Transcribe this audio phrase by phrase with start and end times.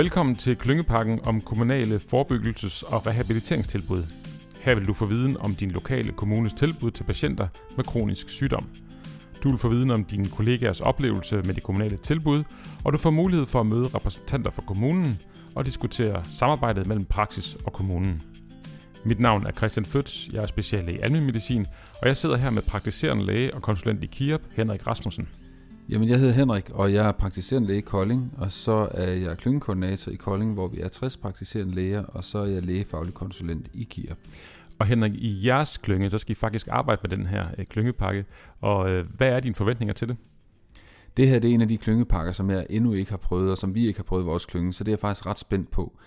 [0.00, 4.02] Velkommen til Klyngepakken om kommunale forebyggelses- og rehabiliteringstilbud.
[4.60, 8.68] Her vil du få viden om din lokale kommunes tilbud til patienter med kronisk sygdom.
[9.42, 12.42] Du vil få viden om dine kollegaers oplevelse med de kommunale tilbud,
[12.84, 15.18] og du får mulighed for at møde repræsentanter for kommunen
[15.54, 18.22] og diskutere samarbejdet mellem praksis og kommunen.
[19.04, 21.66] Mit navn er Christian Føds, jeg er speciallæge i almen medicin,
[22.02, 25.28] og jeg sidder her med praktiserende læge og konsulent i KIOP, Henrik Rasmussen.
[25.90, 29.38] Jamen, jeg hedder Henrik, og jeg er praktiserende læge i Kolding, og så er jeg
[29.38, 33.68] klyngekoordinator i Kolding, hvor vi er 60 praktiserende læger, og så er jeg lægefaglig konsulent
[33.74, 34.18] i KIAP.
[34.78, 38.24] Og Henrik, i jeres klynge, så skal I faktisk arbejde med den her øh, klyngepakke,
[38.60, 40.16] og øh, hvad er dine forventninger til det?
[41.16, 43.58] Det her det er en af de klyngepakker, som jeg endnu ikke har prøvet, og
[43.58, 45.70] som vi ikke har prøvet i vores klynge, så det er jeg faktisk ret spændt
[45.70, 45.98] på.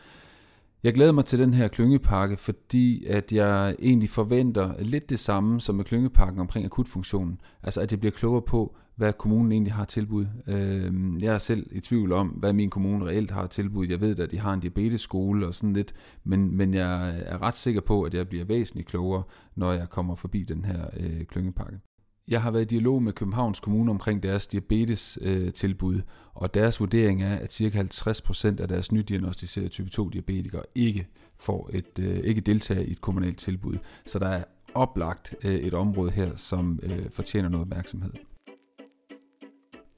[0.83, 5.61] Jeg glæder mig til den her klyngepakke, fordi at jeg egentlig forventer lidt det samme
[5.61, 7.41] som med klyngepakken omkring akutfunktionen.
[7.63, 10.25] Altså at jeg bliver klogere på, hvad kommunen egentlig har tilbud.
[10.47, 13.88] Øh, jeg er selv i tvivl om, hvad min kommune reelt har tilbud.
[13.88, 17.55] Jeg ved at de har en diabetesskole og sådan lidt, men, men jeg er ret
[17.55, 19.23] sikker på, at jeg bliver væsentligt klogere,
[19.55, 21.80] når jeg kommer forbi den her øh, klyngepakke.
[22.27, 26.02] Jeg har været i dialog med Københavns Kommune omkring deres diabetes-tilbud,
[26.33, 27.83] og deres vurdering er, at ca.
[27.83, 31.08] 50% af deres nydiagnostiserede type 2-diabetikere ikke,
[31.39, 33.77] får et, øh, ikke deltager i et kommunalt tilbud.
[34.05, 38.11] Så der er oplagt øh, et område her, som øh, fortjener noget opmærksomhed.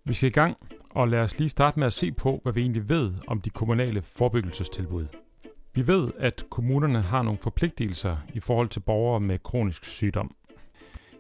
[0.08, 0.58] Vi skal i gang,
[0.90, 3.50] og lad os lige starte med at se på, hvad vi egentlig ved om de
[3.50, 5.06] kommunale forebyggelsestilbud.
[5.74, 10.36] Vi ved, at kommunerne har nogle forpligtelser i forhold til borgere med kronisk sygdom.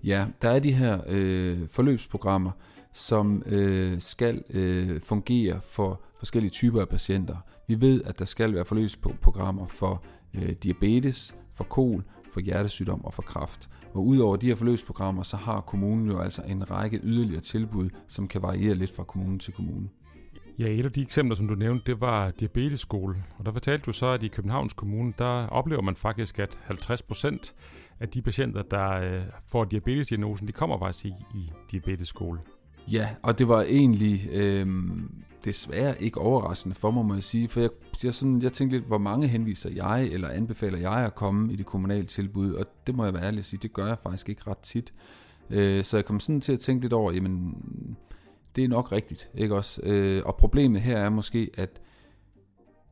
[0.03, 2.51] Ja, der er de her øh, forløbsprogrammer,
[2.93, 7.37] som øh, skal øh, fungere for forskellige typer af patienter.
[7.67, 12.03] Vi ved, at der skal være forløbsprogrammer for øh, diabetes, for kol,
[12.35, 13.69] for hjertesygdom og for kræft.
[13.93, 18.27] Og udover de her forløbsprogrammer, så har kommunen jo altså en række yderligere tilbud, som
[18.27, 19.89] kan variere lidt fra kommune til kommune.
[20.59, 23.23] Ja, et af de eksempler, som du nævnte, det var diabetesskole.
[23.37, 27.01] Og der fortalte du så, at i Københavns Kommune, der oplever man faktisk, at 50
[27.01, 27.55] procent
[27.99, 32.39] af de patienter, der øh, får diabetesdiagnosen, de kommer faktisk i, i diabetesskole.
[32.91, 34.67] Ja, og det var egentlig øh,
[35.45, 37.69] desværre ikke overraskende for mig, må jeg sige, for jeg,
[38.03, 41.55] jeg, sådan, jeg tænkte lidt, hvor mange henviser jeg, eller anbefaler jeg at komme i
[41.55, 44.29] det kommunale tilbud, og det må jeg være ærlig at sige, det gør jeg faktisk
[44.29, 44.93] ikke ret tit.
[45.49, 47.55] Øh, så jeg kom sådan til at tænke lidt over, jamen,
[48.55, 49.81] det er nok rigtigt, ikke også?
[49.83, 51.81] Øh, og problemet her er måske, at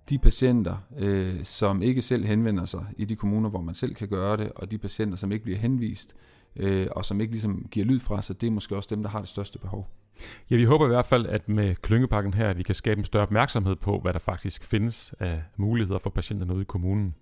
[0.10, 4.08] de patienter, øh, som ikke selv henvender sig i de kommuner, hvor man selv kan
[4.08, 6.16] gøre det, og de patienter, som ikke bliver henvist,
[6.56, 9.10] øh, og som ikke ligesom giver lyd fra sig, det er måske også dem, der
[9.10, 9.90] har det største behov.
[10.50, 13.06] Ja, vi håber i hvert fald, at med klyngepakken her, at vi kan skabe en
[13.06, 17.16] større opmærksomhed på, hvad der faktisk findes af muligheder for patienterne ude i kommunen.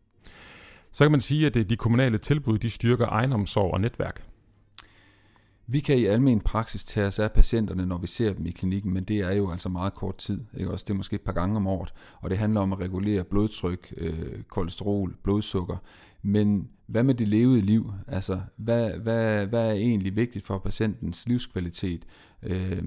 [0.91, 4.30] Så kan man sige, at øh, de kommunale tilbud, de styrker egenomsorg og netværk.
[5.71, 8.93] Vi kan i almen praksis tage os af patienterne, når vi ser dem i klinikken,
[8.93, 10.39] men det er jo altså meget kort tid.
[10.57, 10.71] Ikke?
[10.71, 13.23] Også det er måske et par gange om året, og det handler om at regulere
[13.23, 15.77] blodtryk, øh, kolesterol, blodsukker.
[16.21, 17.93] Men hvad med det levede liv?
[18.07, 22.05] Altså, hvad, hvad, hvad er egentlig vigtigt for patientens livskvalitet?
[22.43, 22.83] Øh,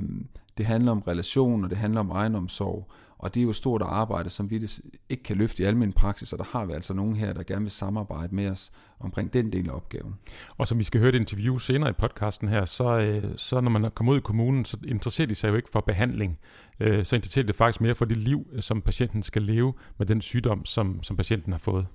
[0.59, 2.91] det handler om relationer, det handler om egenomsorg,
[3.25, 4.69] og det er jo et stort arbejde, som vi
[5.09, 7.63] ikke kan løfte i almindelig praksis, og der har vi altså nogen her, der gerne
[7.63, 10.15] vil samarbejde med os omkring den del af opgaven.
[10.59, 13.71] Og som vi skal høre et interview senere i podcasten her, så, øh, så når
[13.71, 16.39] man kommer ud i kommunen, så interesserer de sig jo ikke for behandling.
[16.81, 20.21] Øh, så interesserer det faktisk mere for det liv, som patienten skal leve med den
[20.21, 21.87] sygdom, som, som patienten har fået.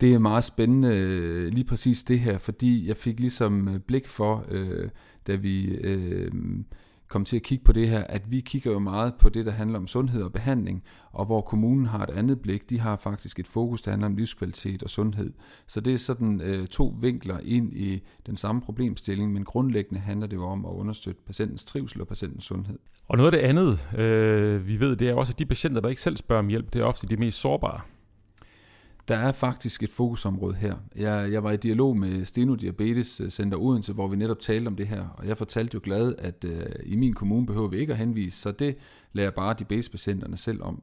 [0.00, 4.44] Det er meget spændende øh, lige præcis det her, fordi jeg fik ligesom blik for,
[5.26, 5.78] da vi...
[7.12, 9.52] Komme til at kigge på det her, at vi kigger jo meget på det, der
[9.52, 13.38] handler om sundhed og behandling, og hvor kommunen har et andet blik, de har faktisk
[13.38, 15.32] et fokus, der handler om livskvalitet og sundhed.
[15.66, 20.26] Så det er sådan øh, to vinkler ind i den samme problemstilling, men grundlæggende handler
[20.26, 22.78] det jo om at understøtte patientens trivsel og patientens sundhed.
[23.08, 25.88] Og noget af det andet, øh, vi ved, det er også, at de patienter, der
[25.88, 27.80] ikke selv spørger om hjælp, det er ofte de mest sårbare.
[29.08, 30.76] Der er faktisk et fokusområde her.
[30.96, 34.68] Jeg, jeg var i dialog med Steno Diabetes øh, Center Odense, hvor vi netop talte
[34.68, 37.78] om det her, og jeg fortalte jo glad, at øh, i min kommune behøver vi
[37.78, 38.76] ikke at henvise, så det
[39.12, 40.82] lærer bare diabetespatienterne selv om.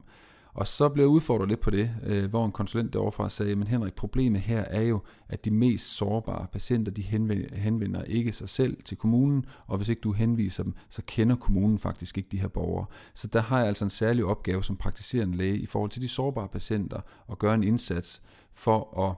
[0.52, 3.66] Og så blev jeg udfordret lidt på det, øh, hvor en konsulent derovre sagde, men
[3.66, 8.48] Henrik, problemet her er jo, at de mest sårbare patienter, de henvender, henvender ikke sig
[8.48, 12.40] selv til kommunen, og hvis ikke du henviser dem, så kender kommunen faktisk ikke de
[12.40, 12.86] her borgere.
[13.14, 16.08] Så der har jeg altså en særlig opgave som praktiserende læge i forhold til de
[16.08, 17.00] sårbare patienter,
[17.30, 18.22] at gøre en indsats
[18.54, 19.16] for at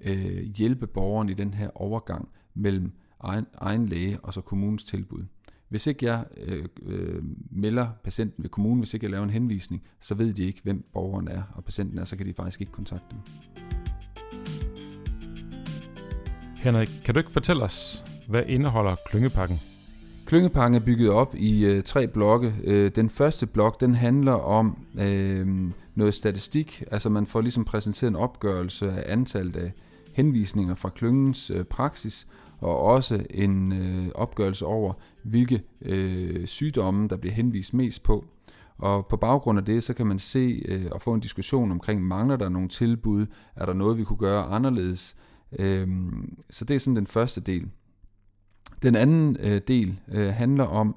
[0.00, 5.24] øh, hjælpe borgeren i den her overgang mellem egen, egen læge og så kommunens tilbud.
[5.70, 9.82] Hvis ikke jeg øh, øh, melder patienten ved kommunen, hvis ikke jeg laver en henvisning,
[10.00, 12.72] så ved de ikke, hvem borgeren er og patienten er, så kan de faktisk ikke
[12.72, 13.18] kontakte dem.
[16.56, 19.56] Henrik, kan du ikke fortælle os, hvad indeholder klyngepakken?
[20.26, 22.54] Klyngepakken er bygget op i øh, tre blokke.
[22.64, 28.10] Øh, den første blok, den handler om, øh, noget statistik, altså man får ligesom præsenteret
[28.10, 29.72] en opgørelse af antallet af
[30.14, 32.26] henvisninger fra klyngens øh, praksis,
[32.60, 34.92] og også en øh, opgørelse over,
[35.22, 38.24] hvilke øh, sygdomme, der bliver henvist mest på.
[38.78, 42.02] Og på baggrund af det, så kan man se øh, og få en diskussion omkring,
[42.02, 43.26] mangler der nogle tilbud?
[43.56, 45.16] Er der noget, vi kunne gøre anderledes?
[45.58, 45.88] Øh,
[46.50, 47.68] så det er sådan den første del.
[48.82, 50.96] Den anden øh, del øh, handler om,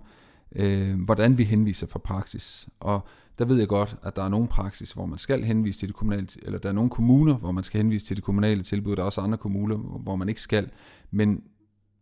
[0.56, 2.68] øh, hvordan vi henviser fra praksis.
[2.80, 3.08] Og
[3.40, 5.96] der ved jeg godt, at der er nogle praksis, hvor man skal henvise til det
[5.96, 9.02] kommunale, eller der er nogle kommuner, hvor man skal henvise til det kommunale tilbud, der
[9.02, 10.70] er også andre kommuner, hvor man ikke skal.
[11.12, 11.44] Men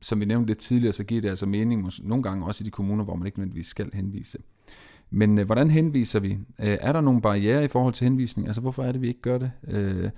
[0.02, 2.72] som vi nævnte lidt tidligere, så giver det altså mening nogle gange også i de
[2.72, 4.38] kommuner, hvor man ikke nødvendigvis skal henvise.
[5.10, 6.32] Men øh, hvordan henviser vi?
[6.32, 8.48] Øh, er der nogle barriere i forhold til henvisning?
[8.48, 9.52] Altså hvorfor er det, vi ikke gør det?
[9.68, 10.10] Øh,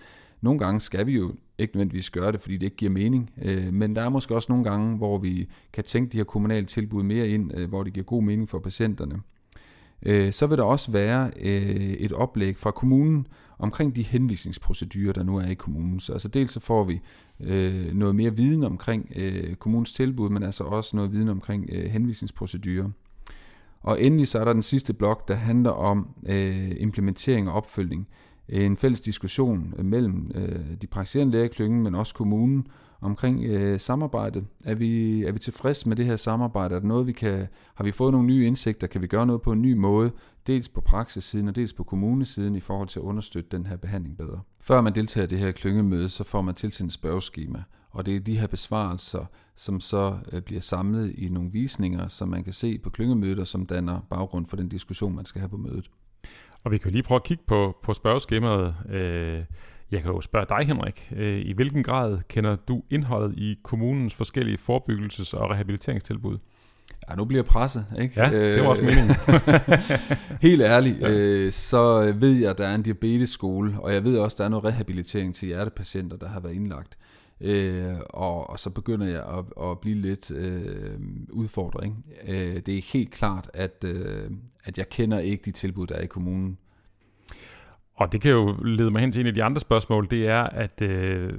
[0.42, 3.32] nogle gange skal vi jo ikke nødvendigvis gøre det, fordi det ikke giver mening.
[3.42, 6.66] Øh, men der er måske også nogle gange, hvor vi kan tænke de her kommunale
[6.66, 9.16] tilbud mere ind, øh, hvor det giver god mening for patienterne.
[10.06, 13.28] Øh, så vil der også være øh, et oplæg fra kommunen
[13.60, 16.00] omkring de henvisningsprocedurer, der nu er i kommunen.
[16.00, 17.02] Så altså dels så får vi
[17.40, 21.86] øh, noget mere viden omkring øh, kommunens tilbud, men altså også noget viden omkring øh,
[21.92, 22.90] henvisningsprocedurer.
[23.82, 28.08] Og endelig så er der den sidste blok, der handler om øh, implementering og opfølgning.
[28.50, 32.68] En fælles diskussion mellem øh, de praktiserende lægeklyngen, men også kommunen,
[33.04, 34.46] omkring øh, samarbejdet.
[34.66, 36.76] Er vi, er vi tilfredse med det her samarbejde?
[36.76, 38.88] Er der noget, vi kan, har vi fået nogle nye indsigter?
[38.88, 40.12] Kan vi gøre noget på en ny måde?
[40.48, 44.18] Dels på praksissiden og dels på kommunesiden i forhold til at understøtte den her behandling
[44.18, 44.40] bedre.
[44.62, 47.64] Før man deltager i det her klyngemøde, så får man tilsendt et spørgeskema.
[47.90, 49.26] Og det er de her besvarelser,
[49.56, 53.48] som så øh, bliver samlet i nogle visninger, som man kan se på klyngemødet, og
[53.48, 55.90] som danner baggrund for den diskussion, man skal have på mødet.
[56.64, 58.76] Og vi kan lige prøve at kigge på, på spørgeskemaet.
[58.90, 59.44] Øh
[59.94, 61.14] jeg kan jo spørge dig, Henrik.
[61.16, 66.38] Øh, I hvilken grad kender du indholdet i kommunens forskellige forebyggelses- og rehabiliteringstilbud?
[67.10, 68.22] Ja, nu bliver jeg presset, ikke?
[68.22, 69.16] Ja, det var også meningen.
[70.48, 71.10] Helt ærligt, ja.
[71.10, 74.46] øh, så ved jeg, at der er en diabetesskole, og jeg ved også, at der
[74.46, 76.98] er noget rehabilitering til hjertepatienter, der har været indlagt.
[77.42, 81.00] Øh, og, og så begynder jeg at, at blive lidt øh,
[81.32, 81.84] udfordret.
[81.84, 82.56] Ikke?
[82.56, 84.32] Øh, det er helt klart, at, øh,
[84.64, 86.58] at jeg kender ikke de tilbud, der er i kommunen.
[87.96, 90.44] Og det kan jo lede mig hen til en af de andre spørgsmål, det er,
[90.44, 91.34] at øh,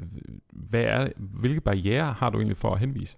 [0.52, 3.16] hvad er, hvilke barriere har du egentlig for at henvise?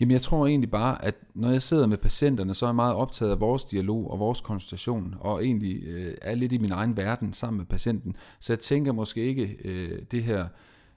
[0.00, 2.94] Jamen jeg tror egentlig bare, at når jeg sidder med patienterne, så er jeg meget
[2.94, 6.96] optaget af vores dialog og vores konsultation, og egentlig øh, er lidt i min egen
[6.96, 8.16] verden sammen med patienten.
[8.40, 10.46] Så jeg tænker måske ikke øh, det her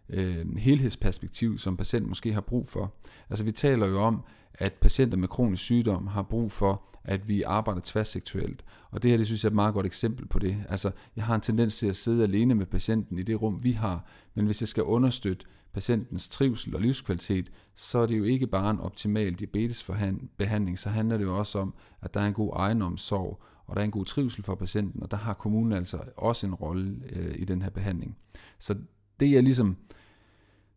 [0.09, 2.93] øh, helhedsperspektiv, som patienten måske har brug for.
[3.29, 4.23] Altså vi taler jo om,
[4.53, 8.65] at patienter med kronisk sygdom har brug for at vi arbejder tværsektuelt.
[8.91, 10.57] Og det her, det synes jeg er et meget godt eksempel på det.
[10.69, 13.71] Altså, jeg har en tendens til at sidde alene med patienten i det rum, vi
[13.71, 18.47] har, men hvis jeg skal understøtte patientens trivsel og livskvalitet, så er det jo ikke
[18.47, 22.51] bare en optimal diabetesbehandling, så handler det jo også om, at der er en god
[22.55, 26.47] egenomsorg, og der er en god trivsel for patienten, og der har kommunen altså også
[26.47, 28.17] en rolle øh, i den her behandling.
[28.59, 28.75] Så
[29.19, 29.77] det jeg ligesom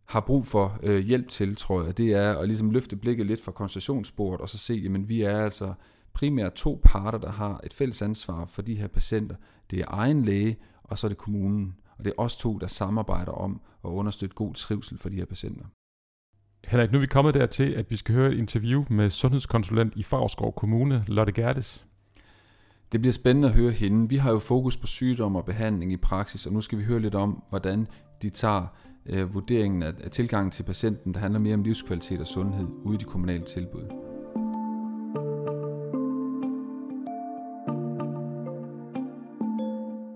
[0.06, 3.44] har brug for øh, hjælp til, tror jeg, det er at ligesom løfte blikket lidt
[3.44, 5.74] fra koncentrationsbordet, og så se, jamen vi er altså
[6.12, 9.36] primært to parter, der har et fælles ansvar for de her patienter.
[9.70, 11.74] Det er egen læge, og så er det kommunen.
[11.98, 15.24] Og det er os to, der samarbejder om at understøtte god trivsel for de her
[15.24, 15.64] patienter.
[16.64, 20.02] Henrik, nu er vi kommet dertil, at vi skal høre et interview med sundhedskonsulent i
[20.02, 21.86] Favrskov Kommune, Lotte Gerdes.
[22.92, 24.08] Det bliver spændende at høre hende.
[24.08, 27.00] Vi har jo fokus på sygdom og behandling i praksis, og nu skal vi høre
[27.00, 27.86] lidt om, hvordan
[28.22, 28.66] de tager
[29.08, 32.94] øh, vurderingen af, af tilgangen til patienten, der handler mere om livskvalitet og sundhed ude
[32.94, 33.82] i de kommunale tilbud.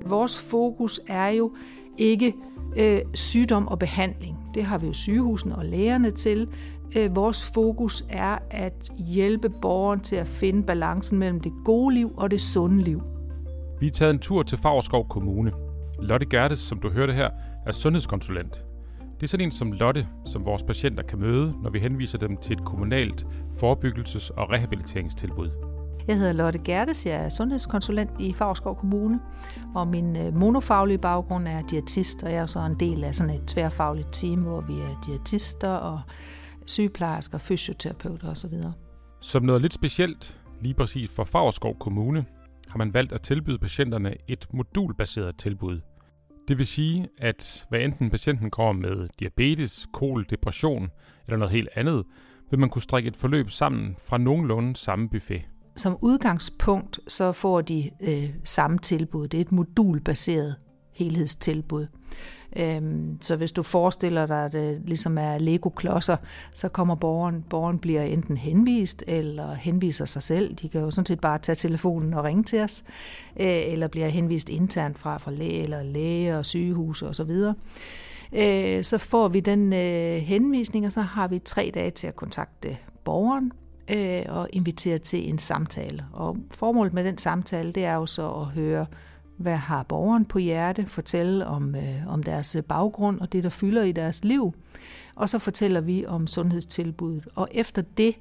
[0.06, 1.52] Vores fokus er jo
[1.99, 2.35] ikke
[2.76, 4.38] øh, sygdom og behandling.
[4.54, 6.49] Det har vi jo sygehusene og lægerne til.
[6.97, 12.12] Øh, vores fokus er at hjælpe borgeren til at finde balancen mellem det gode liv
[12.16, 13.02] og det sunde liv.
[13.80, 15.52] Vi er taget en tur til Favrskov Kommune.
[16.02, 17.30] Lotte Gertes, som du hørte her,
[17.66, 18.64] er sundhedskonsulent.
[19.21, 22.37] Det er sådan en som Lotte, som vores patienter kan møde, når vi henviser dem
[22.37, 25.50] til et kommunalt forebyggelses- og rehabiliteringstilbud.
[26.09, 29.21] Jeg hedder Lotte Gertes, jeg er sundhedskonsulent i Favrskov Kommune,
[29.75, 33.35] og min øh, monofaglige baggrund er diætist, og jeg er så en del af sådan
[33.35, 36.00] et tværfagligt team, hvor vi er diætister og
[36.67, 38.55] sygeplejersker, fysioterapeuter osv.
[39.21, 42.25] Som noget lidt specielt, lige præcis for Favrskov Kommune,
[42.71, 45.81] har man valgt at tilbyde patienterne et modulbaseret tilbud.
[46.50, 50.90] Det vil sige, at hvad enten patienten kommer med diabetes, kol, depression
[51.26, 52.04] eller noget helt andet,
[52.50, 55.42] vil man kunne strikke et forløb sammen fra nogenlunde samme buffet
[55.76, 59.28] som udgangspunkt så får de øh, samme tilbud.
[59.28, 60.57] Det er et modulbaseret
[60.95, 61.87] helhedstilbud.
[62.57, 66.16] Øhm, så hvis du forestiller dig, at det ligesom er Lego-klodser,
[66.54, 70.54] så kommer borgeren, borgeren bliver enten henvist, eller henviser sig selv.
[70.54, 72.85] De kan jo sådan set bare tage telefonen og ringe til os,
[73.40, 77.54] øh, eller bliver henvist internt fra, fra læge, eller læge og sygehus og så videre.
[78.33, 82.16] Øh, så får vi den øh, henvisning, og så har vi tre dage til at
[82.16, 83.52] kontakte borgeren
[83.90, 86.04] øh, og invitere til en samtale.
[86.12, 88.87] Og formålet med den samtale, det er jo så at høre,
[89.40, 93.49] hvad har borgeren på hjerte, fortælle om, øh, om deres øh, baggrund og det, der
[93.49, 94.54] fylder i deres liv.
[95.14, 97.28] Og så fortæller vi om sundhedstilbuddet.
[97.35, 98.14] Og efter det,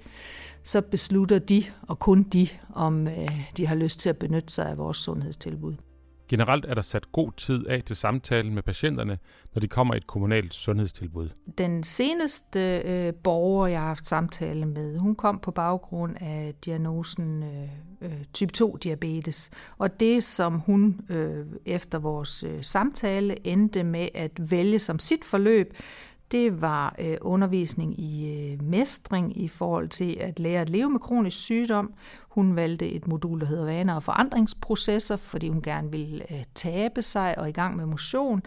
[0.64, 4.70] så beslutter de, og kun de, om øh, de har lyst til at benytte sig
[4.70, 5.76] af vores sundhedstilbud.
[6.30, 9.18] Generelt er der sat god tid af til samtalen med patienterne,
[9.54, 11.30] når de kommer i et kommunalt sundhedstilbud.
[11.58, 17.44] Den seneste øh, borger, jeg har haft samtale med, hun kom på baggrund af diagnosen
[17.44, 17.70] øh,
[18.02, 19.50] øh type 2-diabetes.
[19.78, 25.26] Og det, som hun øh, efter vores øh, samtale endte med at vælge som sit
[25.26, 25.74] forløb,
[26.32, 31.00] det var øh, undervisning i øh, mestring i forhold til at lære at leve med
[31.00, 31.94] kronisk sygdom.
[32.30, 37.02] Hun valgte et modul, der hedder vaner og forandringsprocesser, fordi hun gerne ville øh, tabe
[37.02, 38.42] sig og i gang med motion.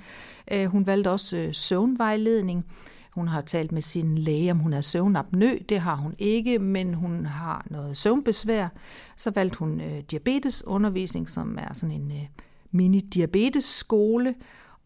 [0.53, 2.65] Øh, hun valgte også øh, søvnvejledning.
[3.11, 5.59] Hun har talt med sin læge, om hun har søvnapnø.
[5.69, 8.69] Det har hun ikke, men hun har noget søvnbesvær.
[9.17, 12.27] Så valgte hun øh, diabetesundervisning, som er sådan en øh,
[12.71, 14.35] mini-diabetesskole.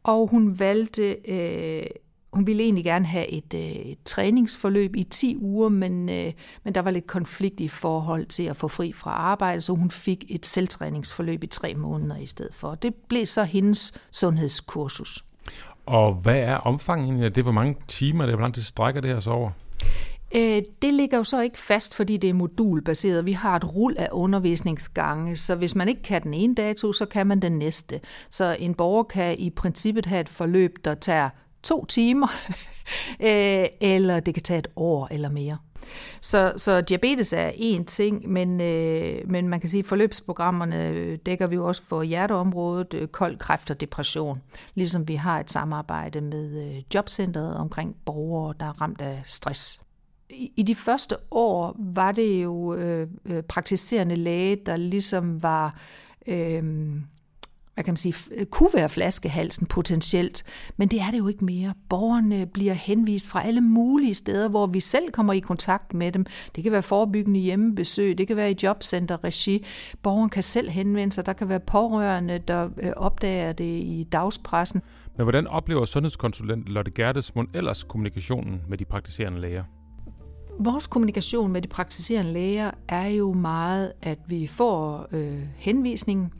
[0.03, 1.87] Og hun valgte øh,
[2.37, 6.33] hun ville egentlig gerne have et, øh, et træningsforløb i 10 uger, men, øh,
[6.65, 9.91] men der var lidt konflikt i forhold til at få fri fra arbejde, så hun
[9.91, 12.75] fik et selvtræningsforløb i tre måneder i stedet for.
[12.75, 15.25] Det blev så hendes sundhedskursus.
[15.87, 17.45] Og hvad er omfanget af det?
[17.45, 18.37] Hvor mange timer det er?
[18.37, 19.51] Hvor lang tid strækker det her så over?
[20.35, 23.27] Øh, det ligger jo så ikke fast, fordi det er modulbaseret.
[23.27, 27.07] Vi har et rul af undervisningsgange, så hvis man ikke kan den ene dato, så
[27.07, 28.01] kan man den næste.
[28.31, 31.31] Så en borger kan i princippet have et forløb, der tager
[31.67, 32.29] to timer,
[33.29, 35.59] øh, eller det kan tage et år eller mere.
[36.21, 41.19] Så, så diabetes er én ting, men, øh, men man kan sige, at forløbsprogrammerne øh,
[41.27, 44.43] dækker vi jo også for hjerteområdet, øh, kold kræft og depression.
[44.75, 49.81] Ligesom vi har et samarbejde med øh, jobcentret omkring borgere, der er ramt af stress.
[50.31, 55.81] I, i de første år var det jo øh, øh praktiserende læge, der ligesom var...
[56.27, 56.63] Øh,
[57.77, 60.43] hvad kan man sige, kunne være flaskehalsen potentielt,
[60.77, 61.75] men det er det jo ikke mere.
[61.89, 66.27] Borgerne bliver henvist fra alle mulige steder, hvor vi selv kommer i kontakt med dem.
[66.57, 69.65] Det kan være forebyggende hjemmebesøg, det kan være i jobcenter-regi.
[70.03, 74.83] Borgeren kan selv henvende sig, der kan være pårørende, der øh, opdager det i dagspressen.
[75.17, 79.65] Men hvordan oplever sundhedskonsulent Lotte Gerdes Mund ellers kommunikationen med de praktiserende læger?
[80.59, 86.33] Vores kommunikation med de praktiserende læger er jo meget, at vi får øh, henvisningen,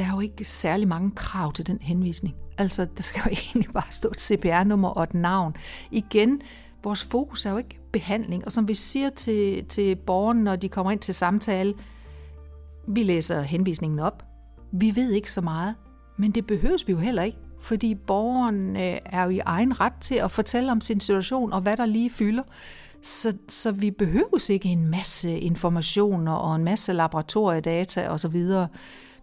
[0.00, 2.36] der er jo ikke særlig mange krav til den henvisning.
[2.58, 5.54] Altså, der skal jo egentlig bare stå et CPR-nummer og et navn.
[5.90, 6.40] Igen,
[6.84, 8.44] vores fokus er jo ikke behandling.
[8.46, 11.74] Og som vi siger til, til borgerne, når de kommer ind til samtale,
[12.88, 14.24] vi læser henvisningen op.
[14.72, 15.74] Vi ved ikke så meget,
[16.18, 19.94] men det behøves vi jo heller ikke, fordi borgeren øh, er jo i egen ret
[20.00, 22.42] til at fortælle om sin situation og hvad der lige fylder.
[23.02, 28.44] Så, så vi behøves ikke en masse informationer og en masse laboratoriedata osv.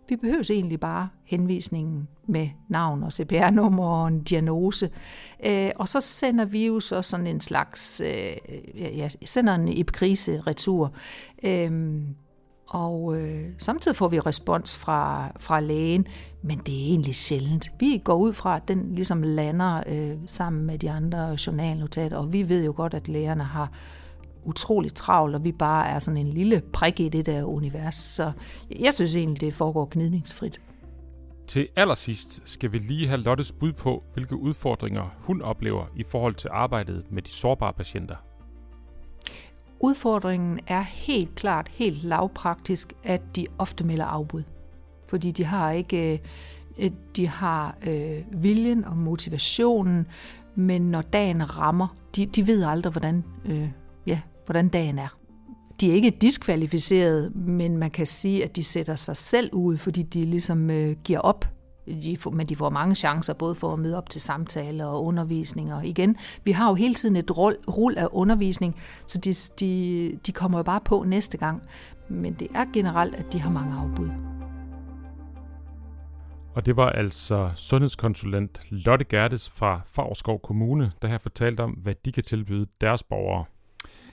[0.09, 4.89] Vi behøver egentlig bare henvisningen med navn og CPR-nummer og en diagnose.
[5.45, 8.37] Øh, og så sender vi jo så sådan en slags, øh,
[8.75, 10.93] ja, sender en epikrise-retur.
[11.43, 12.01] Øh,
[12.67, 16.07] og øh, samtidig får vi respons fra, fra lægen,
[16.41, 17.71] men det er egentlig sjældent.
[17.79, 22.33] Vi går ud fra, at den ligesom lander øh, sammen med de andre journalnotater, og
[22.33, 23.71] vi ved jo godt, at lægerne har
[24.47, 27.95] utroligt travlt, og vi bare er sådan en lille prik i det der univers.
[27.95, 28.31] Så
[28.79, 30.61] jeg synes egentlig, det foregår gnidningsfrit.
[31.47, 36.35] Til allersidst skal vi lige have Lottes bud på, hvilke udfordringer hun oplever i forhold
[36.35, 38.15] til arbejdet med de sårbare patienter.
[39.79, 44.43] Udfordringen er helt klart, helt lavpraktisk, at de ofte melder afbud.
[45.07, 46.19] Fordi de har ikke øh,
[47.15, 50.07] de har øh, viljen og motivationen,
[50.55, 53.69] men når dagen rammer, de, de ved aldrig, hvordan øh,
[54.47, 55.17] hvordan dagen er.
[55.81, 60.03] De er ikke diskvalificeret, men man kan sige, at de sætter sig selv ud, fordi
[60.03, 61.45] de ligesom øh, giver op.
[61.87, 65.03] De får, men de får mange chancer, både for at møde op til samtaler og
[65.03, 65.73] undervisning.
[65.73, 68.75] Og igen, vi har jo hele tiden et rul af undervisning,
[69.07, 71.61] så de, de, de kommer jo bare på næste gang.
[72.09, 74.09] Men det er generelt, at de har mange afbud.
[76.55, 81.93] Og det var altså sundhedskonsulent Lotte Gertes fra Favrskov Kommune, der her fortalte om, hvad
[82.05, 83.45] de kan tilbyde deres borgere.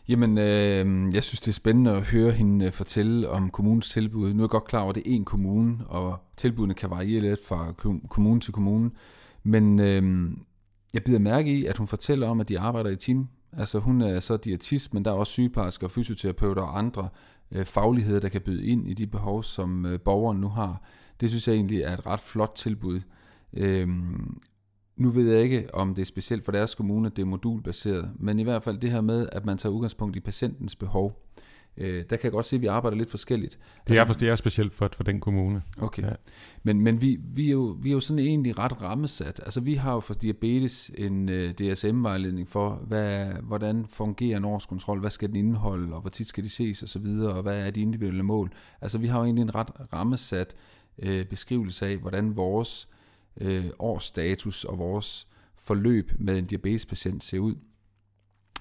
[0.08, 4.32] Jamen, øh, jeg synes, det er spændende at høre hende øh, fortælle om kommunens tilbud.
[4.32, 7.20] Nu er jeg godt klar over, at det er én kommune, og tilbudene kan variere
[7.20, 7.72] lidt fra
[8.08, 8.90] kommune til kommune.
[9.42, 10.30] Men øh,
[10.94, 13.28] jeg bider mærke i, at hun fortæller om, at de arbejder i team.
[13.52, 17.08] Altså hun er så diætist, men der er også sygeplejersker, fysioterapeuter og andre
[17.52, 20.82] øh, fagligheder, der kan byde ind i de behov, som øh, borgeren nu har.
[21.20, 23.00] Det synes jeg egentlig er et ret flot tilbud.
[23.52, 23.88] Øh,
[24.96, 28.38] nu ved jeg ikke, om det er specielt for deres kommune, det er modulbaseret, men
[28.38, 31.20] i hvert fald det her med, at man tager udgangspunkt i patientens behov.
[31.76, 33.58] Øh, der kan jeg godt se, at vi arbejder lidt forskelligt.
[33.88, 35.62] Det er, altså, det er specielt for, for den kommune.
[35.78, 36.02] Okay.
[36.02, 36.12] Ja.
[36.62, 39.40] Men, men vi, vi, er jo, vi er jo sådan egentlig ret rammesat.
[39.44, 44.44] Altså vi har jo for diabetes en uh, øh, DSM-vejledning for, hvad, hvordan fungerer en
[44.44, 47.66] årskontrol, hvad skal den indeholde, og hvor tit skal de ses osv., og, og hvad
[47.66, 48.52] er de individuelle mål.
[48.80, 50.54] Altså vi har jo egentlig en ret rammesat
[51.06, 52.88] uh, beskrivelse af, hvordan vores
[53.40, 57.54] uh, årsstatus og vores forløb med en diabetespatient ser ud.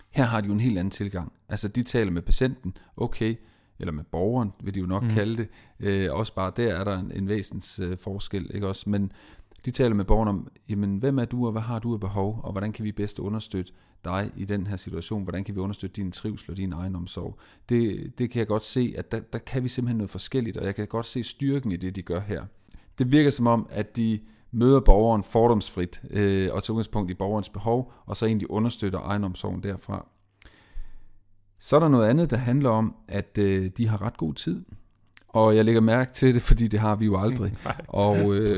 [0.10, 1.34] Her har de jo en helt anden tilgang.
[1.50, 3.36] Altså de taler med patienten, okay,
[3.80, 5.10] eller med borgeren, vil de jo nok mm.
[5.10, 5.50] kalde det.
[5.80, 8.90] Øh, også bare der er der en, en væsens øh, forskel, ikke også?
[8.90, 9.12] Men
[9.66, 12.40] de taler med borgeren om, jamen hvem er du, og hvad har du af behov,
[12.44, 16.02] og hvordan kan vi bedst understøtte dig i den her situation, hvordan kan vi understøtte
[16.02, 17.40] din trivsel og din egen omsorg.
[17.70, 20.66] Det, det kan jeg godt se, at der, der kan vi simpelthen noget forskelligt, og
[20.66, 22.46] jeg kan godt se styrken i det, de gør her.
[22.98, 24.20] Det virker som om, at de
[24.54, 29.64] møder borgeren fordomsfrit øh, og tager udgangspunkt i borgerens behov, og så egentlig understøtter egenomsorgen
[29.64, 30.08] derfra.
[31.60, 34.66] Så er der noget andet, der handler om, at øh, de har ret god tid.
[35.28, 37.52] Og jeg lægger mærke til det, fordi det har vi jo aldrig.
[37.88, 38.56] og øh,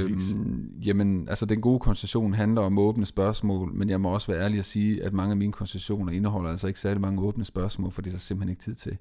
[0.85, 4.59] jamen, altså den gode koncession handler om åbne spørgsmål, men jeg må også være ærlig
[4.59, 8.01] at sige, at mange af mine koncessioner indeholder altså ikke særlig mange åbne spørgsmål, for
[8.01, 8.97] det er der simpelthen ikke tid til.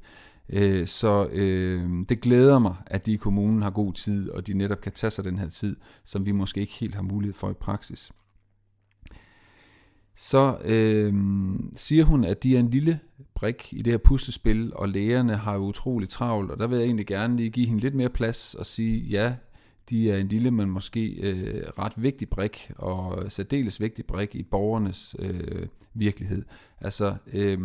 [0.48, 4.54] Øh, så øh, det glæder mig, at de i kommunen har god tid, og de
[4.54, 7.50] netop kan tage sig den her tid, som vi måske ikke helt har mulighed for
[7.50, 8.12] i praksis.
[10.16, 11.14] Så øh,
[11.76, 13.00] siger hun, at de er en lille
[13.34, 16.84] brik i det her puslespil, og lægerne har jo utrolig travlt, og der vil jeg
[16.84, 19.34] egentlig gerne lige give hende lidt mere plads og sige, ja,
[19.90, 24.42] de er en lille, men måske øh, ret vigtig brik, og særdeles vigtig brik i
[24.42, 26.44] borgernes øh, virkelighed.
[26.80, 27.58] Altså, øh,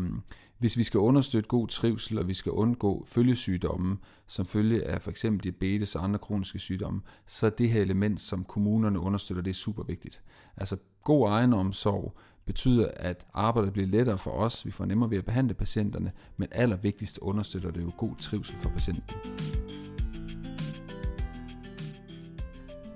[0.60, 3.98] hvis vi skal understøtte god trivsel, og vi skal undgå følgesygdomme,
[4.28, 8.22] som følge af for eksempel diabetes og andre kroniske sygdomme, så er det her element,
[8.22, 10.22] som kommunerne understøtter, det er super vigtigt.
[10.58, 15.26] Altså god egenomsorg betyder, at arbejdet bliver lettere for os, vi får nemmere ved at
[15.26, 19.16] behandle patienterne, men allervigtigst understøtter det jo god trivsel for patienten.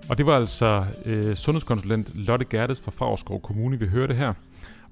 [0.09, 4.33] Og det var altså øh, sundhedskonsulent Lotte Gertes fra Favreskov Kommune, vi hørte her.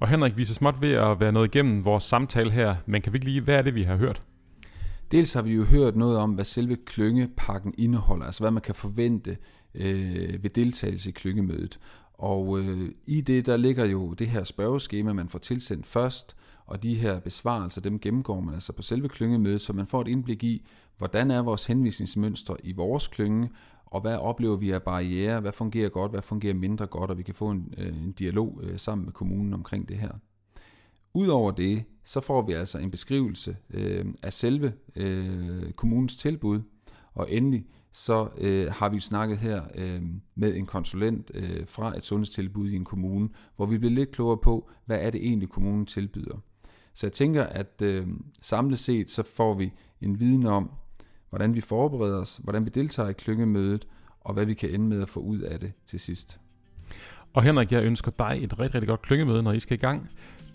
[0.00, 3.02] Og Henrik, vi er så småt ved at være noget igennem vores samtale her, men
[3.02, 4.22] kan vi ikke lige, hvad er det, vi har hørt?
[5.10, 8.74] Dels har vi jo hørt noget om, hvad selve klyngepakken indeholder, altså hvad man kan
[8.74, 9.36] forvente
[9.74, 11.78] øh, ved deltagelse i klyngemødet.
[12.14, 16.82] Og øh, i det, der ligger jo det her spørgeskema, man får tilsendt først, og
[16.82, 20.44] de her besvarelser, dem gennemgår man altså på selve klyngemødet, så man får et indblik
[20.44, 20.66] i,
[20.98, 23.50] hvordan er vores henvisningsmønster i vores klynge,
[23.92, 27.22] og hvad oplever vi af barriere, hvad fungerer godt, hvad fungerer mindre godt, og vi
[27.22, 30.10] kan få en, øh, en dialog øh, sammen med kommunen omkring det her.
[31.14, 36.60] Udover det, så får vi altså en beskrivelse øh, af selve øh, kommunens tilbud,
[37.14, 40.02] og endelig så øh, har vi snakket her øh,
[40.34, 44.38] med en konsulent øh, fra et sundhedstilbud i en kommune, hvor vi bliver lidt klogere
[44.38, 46.38] på, hvad er det egentlig kommunen tilbyder.
[46.94, 48.06] Så jeg tænker, at øh,
[48.42, 50.70] samlet set så får vi en viden om,
[51.32, 53.86] hvordan vi forbereder os, hvordan vi deltager i klyngemødet,
[54.20, 56.40] og hvad vi kan ende med at få ud af det til sidst.
[57.34, 60.10] Og Henrik, jeg ønsker dig et rigtig, rigtig godt klyngemøde, når I skal i gang.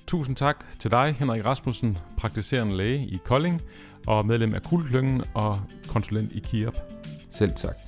[0.07, 3.61] Tusind tak til dig, Henrik Rasmussen, praktiserende læge i Kolding,
[4.07, 6.75] og medlem af Kulklyngen og konsulent i KIOP.
[7.29, 7.87] Selv tak.